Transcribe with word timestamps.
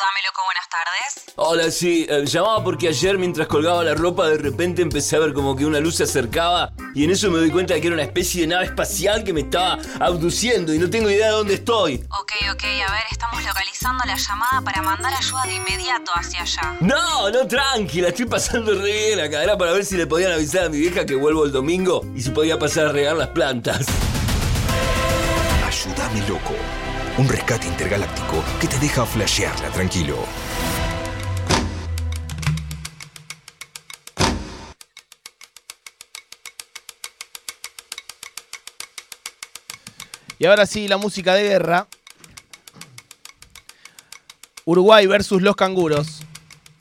Ayúdame, 0.00 0.20
loco, 0.24 0.42
buenas 0.46 0.68
tardes. 0.70 1.34
Hola, 1.36 1.70
sí, 1.70 2.06
eh, 2.08 2.24
llamaba 2.24 2.64
porque 2.64 2.88
ayer 2.88 3.18
mientras 3.18 3.46
colgaba 3.48 3.84
la 3.84 3.94
ropa 3.94 4.28
de 4.28 4.38
repente 4.38 4.80
empecé 4.80 5.16
a 5.16 5.18
ver 5.18 5.34
como 5.34 5.54
que 5.54 5.66
una 5.66 5.78
luz 5.78 5.96
se 5.96 6.04
acercaba 6.04 6.72
y 6.94 7.04
en 7.04 7.10
eso 7.10 7.30
me 7.30 7.38
doy 7.38 7.50
cuenta 7.50 7.74
de 7.74 7.82
que 7.82 7.88
era 7.88 7.94
una 7.94 8.04
especie 8.04 8.42
de 8.42 8.46
nave 8.46 8.64
espacial 8.64 9.24
que 9.24 9.34
me 9.34 9.42
estaba 9.42 9.78
abduciendo 9.98 10.72
y 10.72 10.78
no 10.78 10.88
tengo 10.88 11.10
idea 11.10 11.26
de 11.26 11.32
dónde 11.32 11.54
estoy. 11.54 11.96
Ok, 12.18 12.32
ok, 12.50 12.64
a 12.88 12.92
ver, 12.92 13.02
estamos 13.10 13.44
localizando 13.44 14.04
la 14.06 14.16
llamada 14.16 14.62
para 14.62 14.80
mandar 14.80 15.12
ayuda 15.12 15.42
de 15.44 15.54
inmediato 15.54 16.12
hacia 16.14 16.42
allá. 16.42 16.76
No, 16.80 17.28
no, 17.28 17.46
tranquila, 17.46 18.08
estoy 18.08 18.24
pasando 18.24 18.72
re 18.74 18.92
bien 18.92 19.20
acá. 19.20 19.42
Era 19.42 19.58
para 19.58 19.72
ver 19.72 19.84
si 19.84 19.98
le 19.98 20.06
podían 20.06 20.32
avisar 20.32 20.64
a 20.64 20.68
mi 20.70 20.78
vieja 20.78 21.04
que 21.04 21.14
vuelvo 21.14 21.44
el 21.44 21.52
domingo 21.52 22.06
y 22.14 22.22
si 22.22 22.30
podía 22.30 22.58
pasar 22.58 22.86
a 22.86 22.92
regar 22.92 23.16
las 23.16 23.28
plantas. 23.28 23.84
Ayúdame 25.66 26.26
loco. 26.26 26.54
Un 27.20 27.28
rescate 27.28 27.66
intergaláctico 27.66 28.42
que 28.58 28.66
te 28.66 28.78
deja 28.78 29.04
flashearla 29.04 29.68
tranquilo. 29.68 30.16
Y 40.38 40.46
ahora 40.46 40.64
sí, 40.64 40.88
la 40.88 40.96
música 40.96 41.34
de 41.34 41.42
guerra. 41.42 41.88
Uruguay 44.64 45.06
versus 45.06 45.42
los 45.42 45.56
canguros. 45.56 46.22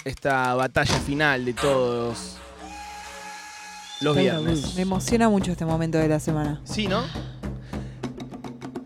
Esta 0.06 0.54
batalla 0.54 1.00
final 1.00 1.44
de 1.44 1.54
todos 1.54 2.38
los 4.00 4.16
viernes. 4.16 4.74
Me 4.76 4.84
emociona 4.84 5.28
mucho 5.28 5.52
este 5.52 5.66
momento 5.66 5.98
de 5.98 6.08
la 6.08 6.22
semana. 6.22 6.62
Sí, 6.64 6.88
¿no? 6.88 7.04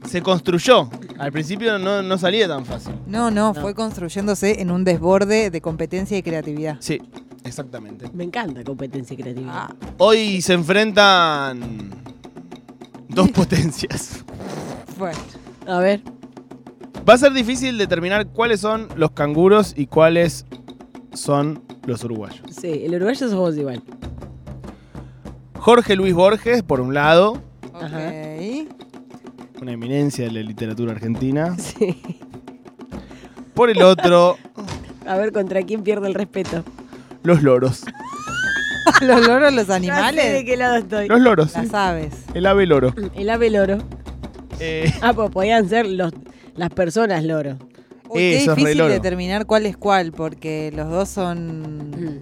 Se 0.09 0.23
construyó. 0.23 0.89
Al 1.23 1.31
principio 1.31 1.77
no, 1.79 2.01
no 2.01 2.17
salía 2.17 2.47
tan 2.47 2.65
fácil. 2.65 2.93
No, 3.07 3.31
no, 3.31 3.53
fue 3.53 3.73
construyéndose 3.73 4.61
en 4.61 4.71
un 4.71 4.83
desborde 4.83 5.49
de 5.49 5.61
competencia 5.61 6.17
y 6.17 6.23
creatividad. 6.23 6.77
Sí, 6.79 7.01
exactamente. 7.43 8.09
Me 8.13 8.23
encanta 8.23 8.63
competencia 8.63 9.13
y 9.13 9.17
creatividad. 9.17 9.69
Hoy 9.97 10.41
se 10.41 10.53
enfrentan 10.53 11.91
dos 13.09 13.29
potencias. 13.31 14.23
Bueno, 14.97 15.17
A 15.67 15.79
ver. 15.79 16.01
Va 17.07 17.15
a 17.15 17.17
ser 17.17 17.33
difícil 17.33 17.77
determinar 17.77 18.27
cuáles 18.27 18.61
son 18.61 18.87
los 18.95 19.11
canguros 19.11 19.73
y 19.75 19.87
cuáles 19.87 20.45
son 21.13 21.61
los 21.85 22.03
uruguayos. 22.05 22.41
Sí, 22.49 22.83
el 22.85 22.95
uruguayo 22.95 23.27
somos 23.29 23.57
igual. 23.57 23.83
Jorge 25.55 25.95
Luis 25.95 26.13
Borges, 26.13 26.63
por 26.63 26.79
un 26.81 26.93
lado, 26.93 27.41
Ajá. 27.73 28.07
ok. 28.07 28.82
Una 29.63 29.71
eminencia 29.73 30.25
de 30.25 30.31
la 30.31 30.41
literatura 30.41 30.91
argentina. 30.91 31.55
Sí. 31.63 32.01
Por 33.53 33.69
el 33.69 33.81
otro, 33.83 34.37
A 35.07 35.15
ver 35.17 35.31
contra 35.31 35.61
quién 35.63 35.83
pierde 35.83 36.07
el 36.07 36.13
respeto. 36.15 36.63
los 37.23 37.43
loros. 37.43 37.83
los 39.01 39.27
loros, 39.27 39.53
los 39.53 39.65
sé 39.65 39.71
de 39.71 39.75
animales, 39.75 40.43
qué 40.45 40.57
lado 40.57 40.75
estoy. 40.77 41.07
Los 41.07 41.19
loros, 41.19 41.53
las 41.53 41.73
aves. 41.73 42.13
el 42.33 42.45
ave 42.45 42.65
loro. 42.65 42.93
El 43.15 43.29
ave 43.29 43.49
loro. 43.49 43.77
Eh, 44.59 44.91
Ah, 45.01 45.13
pues 45.13 45.29
podían 45.31 45.67
ser 45.69 45.85
los, 45.87 46.13
las 46.55 46.69
personas 46.69 47.23
loro. 47.23 47.57
Uy, 48.09 48.19
qué 48.21 48.45
difícil 48.47 48.77
loro. 48.77 48.91
determinar 48.93 49.45
cuál 49.45 49.65
es 49.65 49.77
cuál, 49.77 50.11
porque 50.11 50.71
los 50.75 50.89
dos 50.89 51.09
son... 51.09 52.21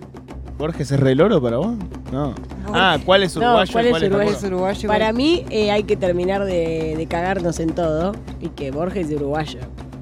¿Borges 0.62 0.92
es 0.92 1.00
re 1.00 1.16
loro 1.16 1.42
para 1.42 1.58
vos? 1.58 1.74
No. 2.12 2.36
Ah, 2.68 3.00
¿cuál 3.04 3.24
es 3.24 3.36
No, 3.36 3.42
uruguayo 3.42 3.72
¿cuál 3.74 3.86
es 3.88 3.92
cuál 3.92 4.04
es 4.04 4.10
uruguayo? 4.10 4.12
¿Cuál 4.12 4.28
canguro? 4.28 4.38
es 4.38 4.44
uruguayo? 4.44 4.80
y 4.84 4.88
Para 4.88 5.12
mí 5.12 5.46
eh, 5.50 5.72
hay 5.72 5.84
que 5.84 5.98
terminar 5.98 6.46
de, 6.46 6.94
de 6.96 7.06
cagarnos 7.08 7.60
en 7.60 7.74
todo 7.74 8.12
y 8.40 8.50
que 8.50 8.70
Borges 8.70 9.10
es 9.10 9.16
uruguayo. 9.16 9.60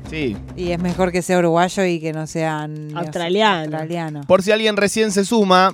Sí. 0.09 0.35
Y 0.57 0.71
es 0.71 0.79
mejor 0.79 1.13
que 1.13 1.21
sea 1.21 1.39
uruguayo 1.39 1.85
y 1.85 2.01
que 2.01 2.11
no 2.11 2.27
sean... 2.27 2.89
Australiano. 2.97 3.61
australiano. 3.77 4.21
Por 4.27 4.43
si 4.43 4.51
alguien 4.51 4.75
recién 4.75 5.13
se 5.13 5.23
suma, 5.23 5.73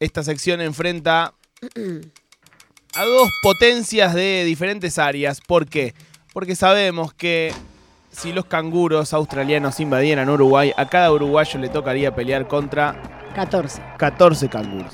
esta 0.00 0.24
sección 0.24 0.60
enfrenta 0.60 1.32
a 2.94 3.04
dos 3.04 3.28
potencias 3.44 4.12
de 4.12 4.42
diferentes 4.44 4.98
áreas. 4.98 5.40
¿Por 5.40 5.66
qué? 5.68 5.94
Porque 6.32 6.56
sabemos 6.56 7.14
que 7.14 7.52
si 8.10 8.32
los 8.32 8.46
canguros 8.46 9.12
australianos 9.12 9.78
invadieran 9.78 10.28
Uruguay, 10.30 10.72
a 10.76 10.88
cada 10.88 11.12
uruguayo 11.12 11.60
le 11.60 11.68
tocaría 11.68 12.12
pelear 12.12 12.48
contra 12.48 13.13
14. 13.34 13.82
14 13.98 14.48
canguros. 14.48 14.92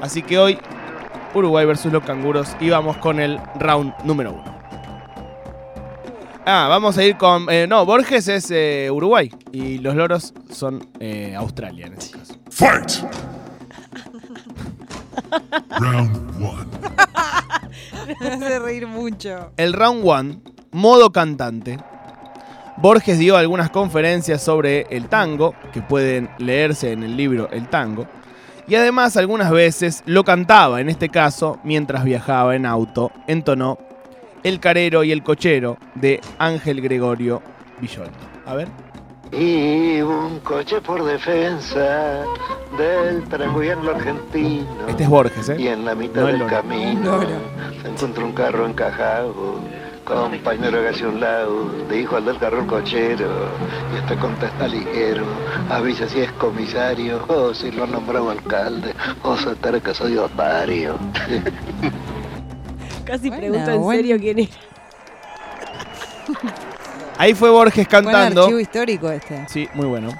Así 0.00 0.22
que 0.22 0.38
hoy, 0.38 0.58
Uruguay 1.34 1.66
versus 1.66 1.92
los 1.92 2.04
canguros 2.04 2.56
y 2.60 2.70
vamos 2.70 2.96
con 2.98 3.20
el 3.20 3.38
round 3.58 3.92
número 4.04 4.32
uno. 4.32 4.56
Ah, 6.48 6.66
vamos 6.68 6.96
a 6.96 7.02
ir 7.02 7.16
con... 7.16 7.50
eh, 7.50 7.66
no, 7.66 7.84
Borges 7.84 8.28
es 8.28 8.50
eh, 8.52 8.88
Uruguay 8.92 9.32
y 9.50 9.78
los 9.78 9.96
loros 9.96 10.32
son 10.48 10.86
eh, 11.00 11.34
Australia 11.36 11.86
en 11.86 11.94
este 11.94 12.16
caso. 12.16 12.34
Fight! 12.50 12.92
Round 15.80 16.42
one. 16.42 16.66
Me 18.20 18.28
hace 18.28 18.58
reír 18.60 18.86
mucho. 18.86 19.50
El 19.56 19.72
round 19.72 20.02
one, 20.06 20.38
modo 20.70 21.10
cantante. 21.10 21.78
Borges 22.78 23.18
dio 23.18 23.36
algunas 23.38 23.70
conferencias 23.70 24.42
sobre 24.42 24.86
el 24.90 25.08
tango, 25.08 25.54
que 25.72 25.80
pueden 25.80 26.28
leerse 26.38 26.92
en 26.92 27.02
el 27.02 27.16
libro 27.16 27.48
El 27.50 27.68
tango. 27.68 28.06
Y 28.68 28.74
además 28.74 29.16
algunas 29.16 29.50
veces 29.50 30.02
lo 30.04 30.24
cantaba, 30.24 30.80
en 30.80 30.90
este 30.90 31.08
caso, 31.08 31.58
mientras 31.64 32.04
viajaba 32.04 32.54
en 32.54 32.66
auto, 32.66 33.12
entonó 33.26 33.78
El 34.42 34.60
carero 34.60 35.04
y 35.04 35.12
el 35.12 35.22
cochero 35.22 35.78
de 35.94 36.20
Ángel 36.38 36.82
Gregorio 36.82 37.42
Villoldo. 37.80 38.12
A 38.44 38.54
ver. 38.54 38.68
Y 39.32 40.00
un 40.02 40.40
coche 40.40 40.80
por 40.80 41.02
defensa 41.02 42.24
del 42.76 43.24
tranguiano 43.24 43.90
argentino. 43.90 44.86
Este 44.86 45.04
es 45.04 45.08
Borges, 45.08 45.48
¿eh? 45.48 45.56
Y 45.58 45.68
en 45.68 45.84
la 45.84 45.94
mitad 45.94 46.20
No 46.20 46.26
del 46.26 46.46
camino 46.46 47.20
se 47.82 47.88
encuentra 47.88 48.24
un 48.24 48.32
carro 48.32 48.66
encajado. 48.66 49.60
Compañero 50.06 50.78
hágase 50.78 51.04
un 51.04 51.18
lado, 51.18 51.68
dijo 51.90 52.14
al 52.14 52.26
del 52.26 52.38
carro 52.38 52.60
el 52.60 52.66
cochero. 52.68 53.50
Y 53.92 53.98
este 53.98 54.16
contesta 54.16 54.68
ligero, 54.68 55.24
avisa 55.68 56.08
si 56.08 56.20
es 56.20 56.30
comisario, 56.32 57.24
o 57.26 57.52
si 57.52 57.72
lo 57.72 57.82
han 57.82 57.90
nombrado 57.90 58.30
alcalde, 58.30 58.94
o 59.24 59.36
se 59.36 59.48
entera 59.48 59.80
que 59.80 59.92
soy 59.92 60.16
otario. 60.16 60.96
Casi 63.04 63.28
Buena, 63.30 63.40
pregunto 63.48 63.70
en 63.72 63.88
serio 63.90 64.16
quién 64.20 64.38
era. 64.38 64.50
Ahí 67.18 67.34
fue 67.34 67.50
Borges 67.50 67.88
Buen 67.88 68.04
cantando. 68.04 68.42
archivo 68.42 68.60
histórico 68.60 69.10
este. 69.10 69.44
Sí, 69.48 69.68
muy 69.74 69.86
bueno. 69.86 70.10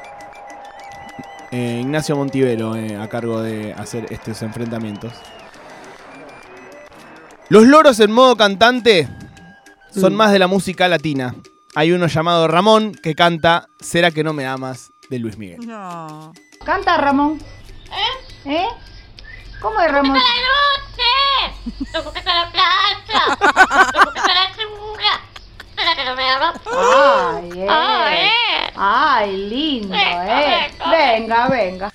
Eh, 1.52 1.78
Ignacio 1.82 2.16
Montivero 2.16 2.74
eh, 2.74 2.96
a 2.96 3.06
cargo 3.08 3.40
de 3.40 3.72
hacer 3.72 4.06
estos 4.10 4.42
enfrentamientos. 4.42 5.12
Los 7.50 7.66
loros 7.66 8.00
en 8.00 8.10
modo 8.10 8.36
cantante 8.36 9.08
son 9.98 10.12
Mm. 10.14 10.16
más 10.16 10.32
de 10.32 10.38
la 10.38 10.46
música 10.46 10.88
latina. 10.88 11.34
Hay 11.74 11.92
uno 11.92 12.06
llamado 12.06 12.48
Ramón 12.48 12.92
que 13.02 13.14
canta 13.14 13.68
¿Será 13.80 14.10
que 14.10 14.24
no 14.24 14.32
me 14.32 14.46
amas? 14.46 14.90
de 15.10 15.18
Luis 15.18 15.36
Miguel. 15.38 15.66
No. 15.66 16.32
Canta, 16.64 16.96
Ramón. 16.96 17.40
¿Eh? 18.44 18.50
¿Eh? 18.50 18.66
¿Cómo 19.60 19.80
es, 19.80 19.92
Ramón? 19.92 20.18
Ay, 26.72 27.50
eh. 27.62 28.72
Ay, 28.76 29.36
lindo, 29.48 29.94
eh. 29.94 30.70
Venga, 30.90 31.48
venga. 31.48 31.92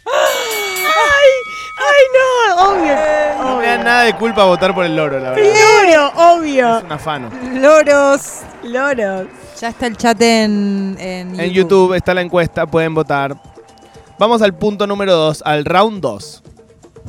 ¡Ay, 2.02 2.56
no! 2.56 2.72
Obvio. 2.72 3.44
No 3.44 3.58
me 3.58 3.66
da 3.66 3.78
nada 3.78 4.04
de 4.04 4.14
culpa 4.16 4.44
votar 4.46 4.74
por 4.74 4.86
el 4.86 4.96
loro, 4.96 5.20
la 5.20 5.32
verdad. 5.32 5.52
Loro, 5.86 6.36
obvio. 6.36 6.78
Es 6.78 6.84
un 6.84 6.92
afano. 6.92 7.30
Loros. 7.54 8.40
Loros. 8.64 9.28
Ya 9.60 9.70
está 9.70 9.88
el 9.88 9.98
chat 9.98 10.20
en, 10.22 10.96
en, 11.00 11.40
En 11.40 11.52
YouTube 11.52 11.94
está 11.94 12.14
la 12.14 12.22
encuesta, 12.22 12.66
pueden 12.66 12.94
votar. 12.94 13.36
Vamos 14.18 14.42
al 14.42 14.56
punto 14.56 14.88
número 14.88 15.16
2, 15.16 15.44
al 15.46 15.66
round 15.66 16.02
2. 16.02 16.44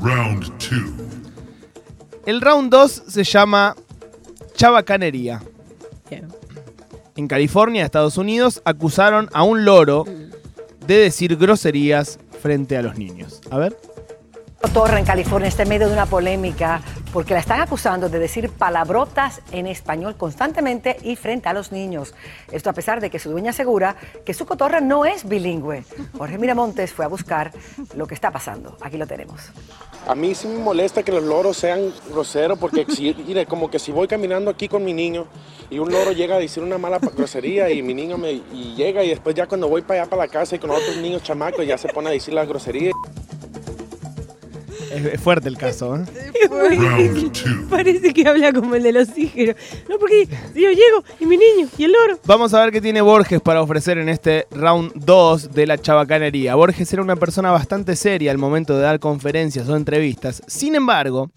Round 0.03 0.59
two. 0.59 0.93
El 2.27 2.41
round 2.41 2.71
2 2.71 3.03
se 3.09 3.25
llama 3.25 3.75
Chabacanería. 4.55 5.43
Bien. 6.09 6.29
En 7.17 7.29
California, 7.29 7.85
Estados 7.85 8.17
Unidos, 8.17 8.63
acusaron 8.65 9.29
a 9.33 9.43
un 9.43 9.65
loro 9.65 10.05
de 10.87 10.97
decir 10.97 11.37
groserías 11.37 12.19
frente 12.41 12.77
a 12.77 12.83
los 12.83 12.97
niños. 12.99 13.41
A 13.51 13.59
ver. 13.59 13.77
Torre 14.71 14.99
en 14.99 15.05
California 15.05 15.49
está 15.49 15.65
en 15.65 15.69
medio 15.69 15.89
de 15.89 15.93
una 15.93 16.07
polémica 16.07 16.81
porque 17.13 17.35
la 17.35 17.41
están 17.41 17.61
acusando 17.61 18.09
de 18.09 18.19
decir 18.19 18.49
palabrotas 18.49 19.43
en 19.51 19.67
español 19.67 20.17
constantemente 20.17 20.97
y 21.03 21.17
frente 21.17 21.51
a 21.51 21.53
los 21.53 21.73
niños. 21.73 22.15
Esto 22.51 22.71
a 22.71 22.73
pesar 22.73 23.03
de 23.03 23.11
que 23.11 23.19
su 23.19 23.31
dueña 23.31 23.51
asegura 23.51 23.97
que 24.25 24.33
su 24.33 24.47
cotorra 24.47 24.81
no 24.81 25.05
es 25.05 25.29
bilingüe. 25.29 25.85
Jorge 26.17 26.39
Miramontes 26.39 26.91
fue 26.93 27.05
a 27.05 27.09
buscar 27.09 27.53
lo 27.95 28.07
que 28.07 28.15
está 28.15 28.31
pasando. 28.31 28.79
Aquí 28.81 28.97
lo 28.97 29.07
tenemos. 29.07 29.51
A 30.07 30.15
mí 30.15 30.35
sí 30.35 30.49
me 30.49 30.59
molesta 30.59 31.03
que 31.03 31.13
los 31.13 31.23
loros 31.23 31.59
sean 31.59 31.93
groseros 32.11 32.59
porque 32.59 32.87
si, 32.89 33.15
mire, 33.27 33.45
como 33.45 33.71
que 33.71 33.79
si 33.79 33.93
voy 33.93 34.09
caminando 34.09 34.51
aquí 34.51 34.69
con 34.69 34.83
mi 34.85 34.95
niño 34.95 35.27
y 35.69 35.81
un 35.81 35.93
loro 35.93 36.13
llega 36.13 36.37
a 36.37 36.39
decir 36.39 36.63
una 36.63 36.79
mala 36.79 36.99
grosería 36.99 37.71
y 37.71 37.83
mi 37.83 37.93
niño 37.93 38.17
me 38.17 38.33
y 38.33 38.75
llega 38.75 39.05
y 39.05 39.11
después 39.11 39.35
ya 39.35 39.47
cuando 39.47 39.69
voy 39.69 39.83
para 39.83 40.03
allá 40.03 40.11
para 40.11 40.23
la 40.23 40.29
casa 40.29 40.57
y 40.57 40.59
con 40.59 40.71
otros 40.71 40.97
niños 40.97 41.23
chamacos 41.23 41.67
ya 41.67 41.77
se 41.77 41.89
pone 41.89 42.09
a 42.09 42.13
decir 42.13 42.33
la 42.33 42.47
grosería. 42.47 42.93
Es, 44.93 45.05
es 45.07 45.21
fuerte 45.21 45.49
el 45.49 45.57
caso, 45.57 45.97
¿eh? 45.97 46.05
Parece 47.71 48.13
que 48.13 48.29
habla 48.29 48.53
como 48.53 48.75
el 48.75 48.83
del 48.83 48.99
oxígeno. 48.99 49.55
No, 49.89 49.99
porque 49.99 50.29
si 50.53 50.63
yo 50.63 50.71
llego 50.71 51.05
y 51.21 51.27
mi 51.27 51.37
niño 51.37 51.69
y 51.77 51.85
el 51.85 51.93
loro. 51.93 52.19
Vamos 52.27 52.53
a 52.55 52.61
ver 52.61 52.73
qué 52.73 52.81
tiene 52.81 53.01
Borges 53.01 53.41
para 53.41 53.63
ofrecer 53.63 53.99
en 53.99 54.09
este 54.09 54.47
round 54.51 54.93
2 54.95 55.53
de 55.53 55.67
la 55.67 55.79
chabacanería. 55.79 56.55
Borges 56.55 56.93
era 56.93 57.03
una 57.03 57.17
persona 57.17 57.51
bastante 57.51 57.97
seria 57.97 58.31
al 58.31 58.39
momento 58.39 58.77
de 58.77 58.83
dar 58.83 59.01
conferencias 59.01 59.69
o 59.69 59.77
entrevistas. 59.77 60.43
Sin 60.47 60.75
embargo, 60.75 61.31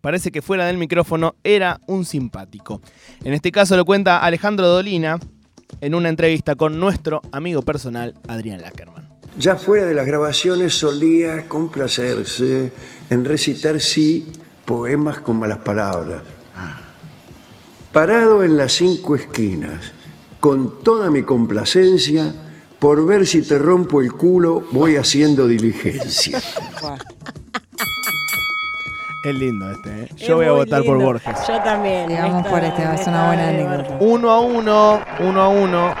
parece 0.00 0.32
que 0.32 0.42
fuera 0.42 0.66
del 0.66 0.78
micrófono 0.78 1.34
era 1.44 1.80
un 1.86 2.04
simpático. 2.04 2.80
En 3.22 3.34
este 3.34 3.52
caso 3.52 3.76
lo 3.76 3.84
cuenta 3.84 4.18
Alejandro 4.18 4.68
Dolina 4.68 5.18
en 5.80 5.94
una 5.94 6.08
entrevista 6.08 6.54
con 6.54 6.78
nuestro 6.78 7.22
amigo 7.32 7.62
personal 7.62 8.14
Adrián 8.28 8.60
Lackerman. 8.60 9.13
Ya 9.36 9.56
fuera 9.56 9.84
de 9.84 9.94
las 9.94 10.06
grabaciones 10.06 10.74
solía 10.74 11.48
complacerse 11.48 12.72
en 13.10 13.24
recitar 13.24 13.80
sí 13.80 14.32
poemas 14.64 15.18
con 15.18 15.38
malas 15.38 15.58
palabras. 15.58 16.22
Parado 17.92 18.44
en 18.44 18.56
las 18.56 18.72
cinco 18.72 19.16
esquinas, 19.16 19.92
con 20.40 20.82
toda 20.82 21.10
mi 21.10 21.22
complacencia, 21.22 22.32
por 22.78 23.04
ver 23.06 23.26
si 23.26 23.42
te 23.42 23.58
rompo 23.58 24.00
el 24.00 24.12
culo, 24.12 24.64
voy 24.72 24.96
haciendo 24.96 25.46
diligencia. 25.46 26.40
Es 29.24 29.34
lindo 29.34 29.70
este, 29.70 30.02
¿eh? 30.02 30.08
Es 30.14 30.26
Yo 30.26 30.36
voy 30.36 30.44
a 30.44 30.52
votar 30.52 30.84
por. 30.84 31.02
Borges. 31.02 31.34
Yo 31.48 31.58
también. 31.62 32.10
Vamos 32.10 32.46
por 32.46 32.62
este, 32.62 32.82
es 32.82 33.06
una 33.06 33.28
buena 33.28 33.48
anécdota. 33.48 33.96
Uno 34.00 34.30
a 34.30 34.40
uno, 34.40 35.00
uno 35.20 35.40
a 35.40 35.48
uno. 35.48 35.94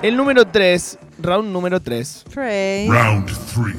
El 0.00 0.16
número 0.16 0.46
3, 0.46 0.98
round 1.20 1.50
número 1.52 1.80
3. 1.80 2.24
Trace. 2.32 2.86
Round 2.90 3.26
three. 3.52 3.74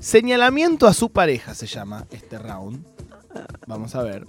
Señalamiento 0.00 0.86
a 0.86 0.94
su 0.94 1.10
pareja 1.10 1.54
se 1.54 1.66
llama 1.66 2.06
este 2.10 2.38
round. 2.38 2.84
Vamos 3.66 3.94
a 3.94 4.02
ver. 4.02 4.26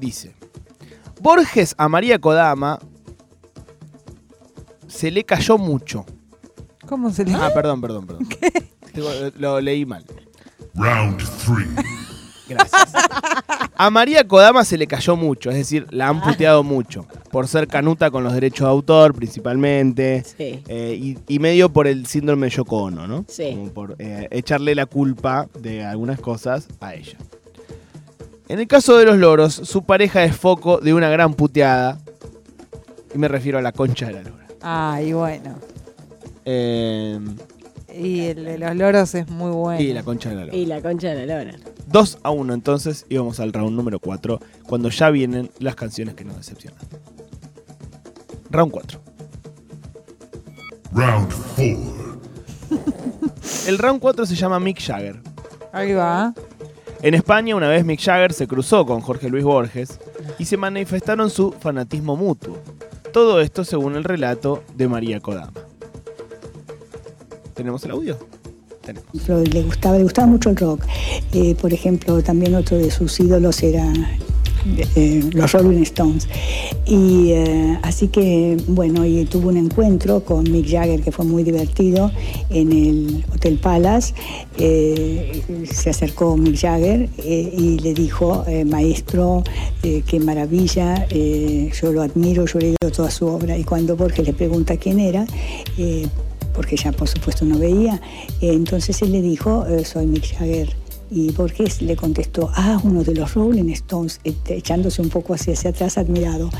Dice: 0.00 0.34
Borges 1.20 1.74
a 1.78 1.88
María 1.88 2.18
Kodama 2.18 2.78
se 4.88 5.10
le 5.10 5.24
cayó 5.24 5.58
mucho. 5.58 6.04
¿Cómo 6.86 7.10
se 7.10 7.24
le 7.24 7.34
Ah, 7.34 7.50
perdón, 7.54 7.80
perdón, 7.80 8.06
perdón. 8.06 8.28
Tengo- 8.92 9.10
Lo 9.38 9.60
leí 9.60 9.84
mal. 9.86 10.04
Round 10.74 11.22
three. 11.44 11.68
Gracias. 12.48 12.92
A 13.76 13.90
María 13.90 14.26
Kodama 14.26 14.64
se 14.64 14.76
le 14.76 14.86
cayó 14.86 15.16
mucho, 15.16 15.50
es 15.50 15.56
decir, 15.56 15.86
la 15.90 16.08
han 16.08 16.20
puteado 16.20 16.62
mucho. 16.62 17.06
Por 17.34 17.48
ser 17.48 17.66
canuta 17.66 18.12
con 18.12 18.22
los 18.22 18.32
derechos 18.32 18.60
de 18.66 18.70
autor, 18.70 19.12
principalmente. 19.12 20.22
Sí. 20.22 20.62
eh, 20.68 20.96
y, 20.96 21.18
y 21.26 21.38
medio 21.40 21.68
por 21.68 21.88
el 21.88 22.06
síndrome 22.06 22.46
de 22.46 22.50
Yoko 22.50 22.84
Ono, 22.84 23.08
¿no? 23.08 23.24
Sí. 23.26 23.50
Como 23.56 23.70
por 23.72 23.96
eh, 23.98 24.28
echarle 24.30 24.72
la 24.76 24.86
culpa 24.86 25.48
de 25.58 25.84
algunas 25.84 26.20
cosas 26.20 26.68
a 26.80 26.94
ella. 26.94 27.18
En 28.48 28.60
el 28.60 28.68
caso 28.68 28.96
de 28.98 29.04
los 29.06 29.16
loros, 29.18 29.52
su 29.52 29.82
pareja 29.82 30.22
es 30.22 30.36
foco 30.36 30.78
de 30.78 30.94
una 30.94 31.08
gran 31.08 31.34
puteada. 31.34 31.98
Y 33.12 33.18
me 33.18 33.26
refiero 33.26 33.58
a 33.58 33.62
la 33.62 33.72
concha 33.72 34.06
de 34.06 34.12
la 34.12 34.22
lora. 34.22 34.46
Ay, 34.60 35.12
bueno. 35.12 35.56
Eh, 36.44 37.18
Y 38.00 38.20
el 38.26 38.44
de 38.44 38.58
los 38.58 38.76
loros 38.76 39.12
es 39.16 39.28
muy 39.28 39.50
bueno. 39.50 39.80
y 39.82 39.92
la 39.92 40.04
concha 40.04 40.28
de 40.30 40.36
la 40.36 40.44
lora. 40.44 40.56
Y 40.56 40.66
la 40.66 40.80
concha 40.80 41.08
de 41.14 41.26
la 41.26 41.42
lora. 41.42 41.58
2 41.88 42.18
a 42.22 42.30
1 42.30 42.54
entonces 42.54 43.06
y 43.08 43.16
vamos 43.16 43.40
al 43.40 43.52
round 43.52 43.76
número 43.76 43.98
4 43.98 44.40
cuando 44.66 44.88
ya 44.88 45.10
vienen 45.10 45.50
las 45.58 45.74
canciones 45.74 46.14
que 46.14 46.24
nos 46.24 46.36
decepcionan. 46.36 46.78
Round 48.54 48.70
4. 48.70 49.00
Round 50.92 51.32
four. 51.32 52.20
El 53.66 53.78
round 53.78 54.00
4 54.00 54.26
se 54.26 54.36
llama 54.36 54.60
Mick 54.60 54.80
Jagger. 54.80 55.20
Ahí 55.72 55.92
va. 55.92 56.32
En 57.02 57.14
España 57.14 57.56
una 57.56 57.66
vez 57.68 57.84
Mick 57.84 58.00
Jagger 58.00 58.32
se 58.32 58.46
cruzó 58.46 58.86
con 58.86 59.00
Jorge 59.00 59.28
Luis 59.28 59.42
Borges 59.42 59.98
y 60.38 60.44
se 60.44 60.56
manifestaron 60.56 61.30
su 61.30 61.50
fanatismo 61.50 62.14
mutuo. 62.14 62.56
Todo 63.12 63.40
esto 63.40 63.64
según 63.64 63.96
el 63.96 64.04
relato 64.04 64.62
de 64.76 64.86
María 64.86 65.18
Kodama. 65.18 65.50
¿Tenemos 67.54 67.84
el 67.84 67.90
audio? 67.90 68.16
Tenemos. 68.82 69.08
Pero 69.26 69.40
le 69.40 69.62
gustaba, 69.64 69.96
le 69.96 70.04
gustaba 70.04 70.28
mucho 70.28 70.50
el 70.50 70.56
rock. 70.56 70.84
Eh, 71.32 71.56
por 71.60 71.72
ejemplo, 71.72 72.22
también 72.22 72.54
otro 72.54 72.76
de 72.76 72.92
sus 72.92 73.18
ídolos 73.18 73.64
era 73.64 73.92
eh, 74.96 75.22
los 75.32 75.52
Rolling 75.52 75.82
Stones. 75.82 76.28
Y 76.86 77.30
eh, 77.30 77.78
así 77.82 78.08
que, 78.08 78.56
bueno, 78.68 79.04
y 79.06 79.24
tuvo 79.24 79.48
un 79.48 79.56
encuentro 79.56 80.24
con 80.24 80.50
Mick 80.50 80.68
Jagger 80.68 81.00
que 81.00 81.12
fue 81.12 81.24
muy 81.24 81.42
divertido 81.42 82.10
en 82.50 82.72
el 82.72 83.24
Hotel 83.34 83.58
Palace. 83.58 84.14
Eh, 84.58 85.42
se 85.70 85.90
acercó 85.90 86.36
Mick 86.36 86.56
Jagger 86.56 87.08
eh, 87.18 87.54
y 87.56 87.78
le 87.78 87.94
dijo, 87.94 88.44
eh, 88.46 88.64
maestro, 88.64 89.42
eh, 89.82 90.02
qué 90.06 90.20
maravilla, 90.20 91.06
yo 91.08 91.92
lo 91.92 92.02
admiro, 92.02 92.46
yo 92.46 92.58
he 92.58 92.62
leído 92.62 92.90
toda 92.94 93.10
su 93.10 93.26
obra. 93.26 93.56
Y 93.56 93.64
cuando 93.64 93.96
Borges 93.96 94.26
le 94.26 94.32
pregunta 94.32 94.76
quién 94.76 94.98
era, 95.00 95.26
porque 96.54 96.76
ya 96.76 96.92
por 96.92 97.08
supuesto 97.08 97.44
no 97.44 97.58
veía. 97.58 98.00
Entonces 98.40 99.00
él 99.02 99.12
le 99.12 99.22
dijo, 99.22 99.66
soy 99.84 100.06
Mick 100.06 100.36
Jagger. 100.36 100.83
Y 101.14 101.30
Borges 101.30 101.80
le 101.80 101.94
contestó, 101.94 102.50
ah, 102.56 102.80
uno 102.82 103.04
de 103.04 103.14
los 103.14 103.34
Rolling 103.34 103.70
Stones, 103.70 104.20
eh, 104.24 104.34
echándose 104.48 105.00
un 105.00 105.10
poco 105.10 105.34
hacia, 105.34 105.52
hacia 105.52 105.70
atrás 105.70 105.96
admirado. 105.96 106.50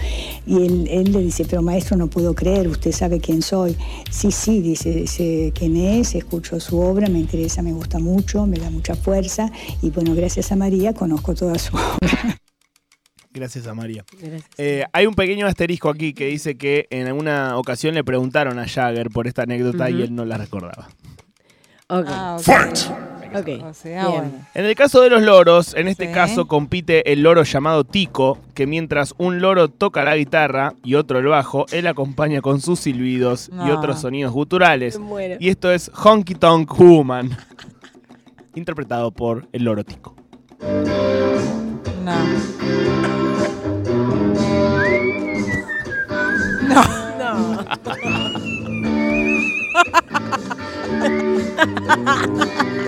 Y 0.46 0.64
él, 0.64 0.86
él 0.88 1.10
le 1.10 1.22
dice, 1.22 1.44
pero 1.44 1.60
maestro, 1.60 1.96
no 1.96 2.06
puedo 2.06 2.34
creer, 2.34 2.68
usted 2.68 2.92
sabe 2.92 3.18
quién 3.18 3.42
soy. 3.42 3.76
Sí, 4.08 4.30
sí, 4.30 4.60
dice, 4.60 5.08
sé 5.08 5.52
quién 5.56 5.76
es, 5.76 6.14
escucho 6.14 6.60
su 6.60 6.78
obra, 6.78 7.08
me 7.08 7.18
interesa, 7.18 7.62
me 7.62 7.72
gusta 7.72 7.98
mucho, 7.98 8.46
me 8.46 8.58
da 8.58 8.70
mucha 8.70 8.94
fuerza. 8.94 9.50
Y 9.82 9.90
bueno, 9.90 10.14
gracias 10.14 10.52
a 10.52 10.56
María 10.56 10.94
conozco 10.94 11.34
toda 11.34 11.58
su 11.58 11.74
obra. 11.76 12.38
Gracias 13.32 13.66
a 13.66 13.74
María. 13.74 14.04
Eh, 14.56 14.84
hay 14.92 15.06
un 15.06 15.14
pequeño 15.14 15.48
asterisco 15.48 15.90
aquí 15.90 16.14
que 16.14 16.26
dice 16.26 16.56
que 16.56 16.86
en 16.90 17.08
alguna 17.08 17.58
ocasión 17.58 17.96
le 17.96 18.04
preguntaron 18.04 18.60
a 18.60 18.68
Jagger 18.68 19.10
por 19.10 19.26
esta 19.26 19.42
anécdota 19.42 19.90
y 19.90 20.02
él 20.02 20.14
no 20.14 20.24
la 20.24 20.38
recordaba. 20.38 20.88
Ok. 21.88 22.06
Ah. 22.08 23.10
Ok. 23.34 23.48
O 23.64 23.74
sea, 23.74 24.06
Bien. 24.08 24.20
bueno. 24.22 24.46
En 24.54 24.64
el 24.64 24.74
caso 24.74 25.00
de 25.00 25.10
los 25.10 25.22
loros, 25.22 25.74
en 25.74 25.88
este 25.88 26.06
Sí. 26.06 26.12
caso 26.12 26.46
compite 26.46 27.12
el 27.12 27.22
loro 27.22 27.42
llamado 27.42 27.84
Tico, 27.84 28.38
que 28.54 28.66
mientras 28.66 29.14
un 29.18 29.40
loro 29.40 29.68
toca 29.68 30.04
la 30.04 30.16
guitarra 30.16 30.74
y 30.84 30.94
otro 30.94 31.18
el 31.18 31.26
bajo, 31.26 31.66
él 31.72 31.86
acompaña 31.86 32.40
con 32.40 32.60
sus 32.60 32.80
silbidos 32.80 33.50
y 33.66 33.70
otros 33.70 34.00
sonidos 34.00 34.32
guturales. 34.32 34.98
Me 34.98 35.04
muero. 35.04 35.36
Y 35.40 35.48
esto 35.48 35.72
es 35.72 35.90
Honky 35.94 36.34
Tonk 36.34 36.78
Woman, 36.78 37.30
interpretado 38.54 39.10
por 39.10 39.48
el 39.52 39.64
loro 39.64 39.84
Tico. 39.84 40.14
No. 42.04 42.14
No. 46.68 46.84
No. 47.18 47.64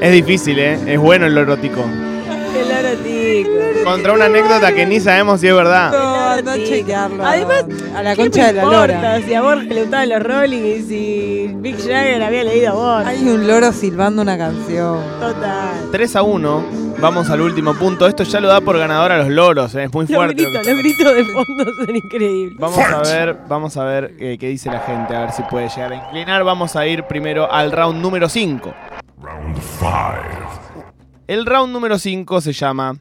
Es 0.00 0.12
difícil, 0.12 0.58
¿eh? 0.58 0.78
Es 0.86 0.98
bueno 0.98 1.26
el 1.26 1.34
loro 1.34 1.58
Tico. 1.58 1.82
El 1.82 2.68
loro 2.68 2.96
tico. 3.04 3.84
Contra 3.84 4.12
una 4.14 4.24
anécdota 4.24 4.72
que 4.72 4.86
ni 4.86 4.98
sabemos 4.98 5.40
si 5.40 5.48
es 5.48 5.54
verdad. 5.54 5.92
No, 5.92 6.19
No. 6.36 7.24
Además, 7.24 7.64
a 7.94 8.02
la 8.02 8.14
¿qué 8.16 8.22
concha 8.22 8.40
me 8.42 8.46
de 8.48 8.52
la 8.54 8.64
lora. 8.64 9.20
Si 9.22 9.34
a 9.34 9.42
Borges 9.42 9.68
le 9.68 9.80
gustaban 9.82 10.08
los 10.08 10.22
Rolling 10.22 10.62
y 10.64 10.82
si 10.82 11.50
Mick 11.54 11.78
Jagger 11.78 12.22
había 12.22 12.44
leído 12.44 12.70
a 12.70 12.74
Borges. 12.74 13.06
Hay 13.08 13.28
un 13.28 13.46
loro 13.46 13.72
silbando 13.72 14.22
una 14.22 14.38
canción. 14.38 15.00
Total. 15.20 15.88
3 15.92 16.16
a 16.16 16.22
1. 16.22 16.64
Vamos 17.00 17.30
al 17.30 17.40
último 17.40 17.74
punto. 17.74 18.06
Esto 18.06 18.24
ya 18.24 18.40
lo 18.40 18.48
da 18.48 18.60
por 18.60 18.76
ganador 18.78 19.10
a 19.12 19.18
los 19.18 19.28
loros, 19.28 19.74
¿eh? 19.74 19.84
es 19.84 19.92
muy 19.92 20.06
Los 20.06 20.14
fuerte. 20.16 20.34
gritos, 20.42 20.66
los 20.66 20.78
gritos 20.78 21.14
de 21.14 21.24
fondo 21.24 21.64
son 21.74 21.96
increíbles. 21.96 22.58
Vamos 22.58 22.78
a 22.78 22.98
ver, 23.02 23.36
vamos 23.48 23.76
a 23.78 23.84
ver 23.84 24.14
eh, 24.18 24.36
qué 24.38 24.48
dice 24.48 24.70
la 24.70 24.80
gente, 24.80 25.16
a 25.16 25.20
ver 25.20 25.32
si 25.32 25.42
puede 25.44 25.68
llegar 25.68 25.92
a 25.92 25.96
inclinar. 25.96 26.44
Vamos 26.44 26.76
a 26.76 26.86
ir 26.86 27.04
primero 27.04 27.50
al 27.50 27.72
round 27.72 28.02
número 28.02 28.28
5. 28.28 28.74
Round 29.22 29.58
five. 29.58 30.84
El 31.26 31.46
round 31.46 31.72
número 31.72 31.98
5 31.98 32.40
se 32.42 32.52
llama 32.52 32.96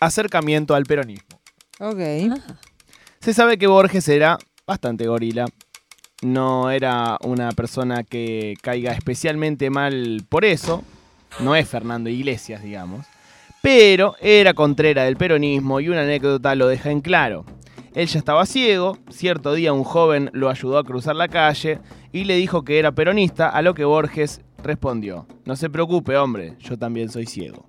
Acercamiento 0.00 0.74
al 0.74 0.84
peronismo. 0.84 1.33
Ok. 1.80 1.98
Se 3.20 3.34
sabe 3.34 3.58
que 3.58 3.66
Borges 3.66 4.08
era 4.08 4.38
bastante 4.66 5.06
gorila. 5.06 5.46
No 6.22 6.70
era 6.70 7.18
una 7.22 7.52
persona 7.52 8.02
que 8.04 8.54
caiga 8.62 8.92
especialmente 8.92 9.70
mal 9.70 10.24
por 10.28 10.44
eso. 10.44 10.82
No 11.40 11.56
es 11.56 11.68
Fernando 11.68 12.08
Iglesias, 12.08 12.62
digamos. 12.62 13.06
Pero 13.62 14.14
era 14.20 14.54
contrera 14.54 15.04
del 15.04 15.16
peronismo 15.16 15.80
y 15.80 15.88
una 15.88 16.02
anécdota 16.02 16.54
lo 16.54 16.68
deja 16.68 16.90
en 16.90 17.00
claro. 17.00 17.44
Él 17.94 18.08
ya 18.08 18.18
estaba 18.18 18.44
ciego, 18.44 18.98
cierto 19.08 19.54
día 19.54 19.72
un 19.72 19.84
joven 19.84 20.28
lo 20.32 20.50
ayudó 20.50 20.78
a 20.78 20.84
cruzar 20.84 21.14
la 21.14 21.28
calle 21.28 21.78
y 22.12 22.24
le 22.24 22.36
dijo 22.36 22.64
que 22.64 22.78
era 22.78 22.92
peronista, 22.92 23.48
a 23.48 23.62
lo 23.62 23.72
que 23.74 23.84
Borges 23.84 24.40
respondió, 24.62 25.26
no 25.44 25.54
se 25.54 25.70
preocupe 25.70 26.16
hombre, 26.16 26.56
yo 26.58 26.76
también 26.76 27.08
soy 27.08 27.26
ciego. 27.26 27.66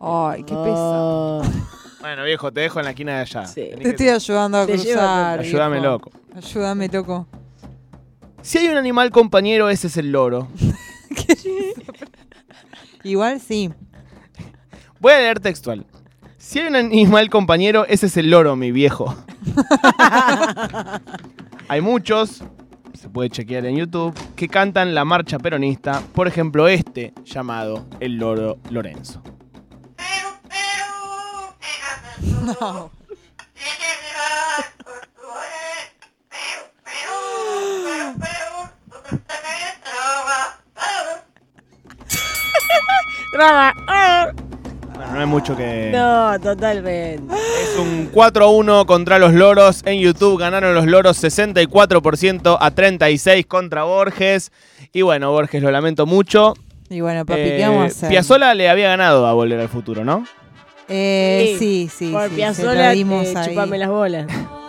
Ay, 0.00 0.42
qué 0.42 0.54
pesado. 0.54 1.42
Bueno 2.02 2.24
viejo, 2.24 2.52
te 2.52 2.60
dejo 2.62 2.80
en 2.80 2.84
la 2.84 2.90
esquina 2.90 3.12
de 3.14 3.20
allá. 3.20 3.44
Te 3.54 3.70
que- 3.70 3.88
estoy 3.90 4.08
ayudando 4.08 4.58
a 4.58 4.66
Te 4.66 4.72
cruzar. 4.74 5.38
Ayúdame, 5.40 5.76
viejo. 5.78 5.92
loco. 5.92 6.10
Ayúdame, 6.36 6.88
loco. 6.88 7.26
Si 8.42 8.58
hay 8.58 8.68
un 8.68 8.76
animal 8.76 9.10
compañero, 9.12 9.70
ese 9.70 9.86
es 9.86 9.96
el 9.96 10.10
loro. 10.12 10.48
Igual 13.04 13.40
sí. 13.40 13.70
Voy 15.00 15.12
a 15.12 15.18
leer 15.18 15.40
textual. 15.40 15.84
Si 16.38 16.58
hay 16.58 16.68
un 16.68 16.76
animal 16.76 17.30
compañero, 17.30 17.86
ese 17.86 18.06
es 18.06 18.16
el 18.16 18.30
loro, 18.30 18.56
mi 18.56 18.72
viejo. 18.72 19.14
hay 21.68 21.80
muchos, 21.80 22.42
se 22.94 23.08
puede 23.08 23.30
chequear 23.30 23.64
en 23.66 23.76
YouTube, 23.76 24.14
que 24.34 24.48
cantan 24.48 24.94
la 24.94 25.04
marcha 25.04 25.38
peronista. 25.38 26.02
Por 26.14 26.26
ejemplo, 26.26 26.66
este 26.68 27.12
llamado 27.24 27.86
El 28.00 28.16
Loro 28.16 28.58
Lorenzo. 28.70 29.22
No. 32.62 32.90
Bueno, 44.94 45.12
no 45.14 45.20
hay 45.20 45.26
mucho 45.26 45.56
que... 45.56 45.90
No, 45.92 46.38
totalmente. 46.40 47.34
Es 47.34 47.78
un 47.78 48.10
4-1 48.12 48.86
contra 48.86 49.18
los 49.18 49.32
loros. 49.32 49.82
En 49.86 49.98
YouTube 50.00 50.38
ganaron 50.38 50.74
los 50.74 50.86
loros 50.86 51.22
64% 51.22 52.56
a 52.60 52.70
36 52.70 53.46
contra 53.46 53.84
Borges. 53.84 54.52
Y 54.92 55.02
bueno, 55.02 55.32
Borges 55.32 55.62
lo 55.62 55.70
lamento 55.70 56.06
mucho. 56.06 56.54
Y 56.90 57.00
bueno, 57.00 57.24
papi, 57.24 57.40
Eh, 57.40 57.56
¿qué 57.56 57.62
vamos 57.66 57.82
a 57.82 57.86
hacer? 57.86 58.08
Piazzolla 58.10 58.54
le 58.54 58.68
había 58.68 58.88
ganado 58.88 59.26
a 59.26 59.32
Volver 59.32 59.60
al 59.60 59.68
Futuro, 59.68 60.04
¿no? 60.04 60.24
Eh, 60.94 61.56
sí, 61.58 61.90
sí. 61.94 62.10
Por 62.10 62.28
sí, 62.28 62.36
Piazzolla, 62.36 62.92
eh, 62.92 63.04
ahí. 63.04 63.34
chupame 63.46 63.78
las 63.78 63.88
bolas. 63.88 64.26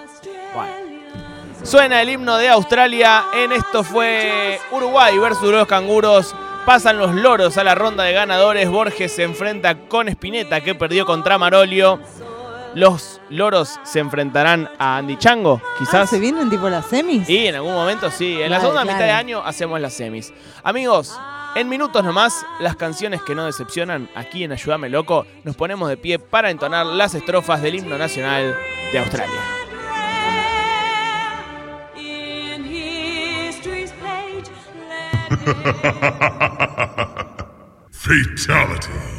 Suena 1.64 2.02
el 2.02 2.10
himno 2.10 2.38
de 2.38 2.50
Australia. 2.50 3.24
En 3.34 3.52
esto 3.52 3.84
fue 3.84 4.60
Uruguay 4.72 5.18
versus 5.18 5.52
los 5.52 5.68
canguros. 5.68 6.36
Pasan 6.66 6.98
los 6.98 7.14
loros 7.16 7.58
a 7.58 7.64
la 7.64 7.74
ronda 7.74 8.04
de 8.04 8.14
ganadores. 8.14 8.70
Borges 8.70 9.14
se 9.14 9.24
enfrenta 9.24 9.80
con 9.88 10.08
Spinetta, 10.10 10.62
que 10.62 10.76
perdió 10.76 11.06
contra 11.06 11.38
Marolio. 11.38 12.00
Los 12.76 13.22
loros 13.30 13.80
se 13.84 14.00
enfrentarán 14.00 14.70
a 14.78 14.98
Andy 14.98 15.16
Chango, 15.18 15.62
quizás. 15.78 15.96
Ah, 15.96 16.08
¿Se 16.08 16.20
vienen 16.20 16.50
tipo 16.50 16.70
las 16.70 16.86
semis? 16.86 17.30
Y 17.30 17.48
en 17.48 17.56
algún 17.56 17.74
momento 17.74 18.12
sí. 18.12 18.42
En 18.42 18.52
la 18.52 18.60
segunda 18.60 18.82
claro. 18.82 18.96
mitad 18.96 19.06
de 19.06 19.12
año 19.12 19.42
hacemos 19.44 19.80
las 19.80 19.94
semis. 19.94 20.34
Amigos, 20.64 21.18
en 21.56 21.70
minutos 21.70 22.04
nomás, 22.04 22.46
las 22.60 22.76
canciones 22.76 23.22
que 23.22 23.36
no 23.36 23.46
decepcionan 23.46 24.10
aquí 24.16 24.44
en 24.44 24.52
Ayúdame 24.52 24.90
Loco, 24.90 25.26
nos 25.44 25.56
ponemos 25.56 25.90
de 25.90 25.98
pie 25.98 26.20
para 26.20 26.50
entonar 26.50 26.86
las 26.86 27.14
estrofas 27.14 27.62
del 27.62 27.76
himno 27.76 27.98
nacional 27.98 28.56
de 28.92 29.00
Australia. 29.00 29.42
Fatality. 37.92 39.13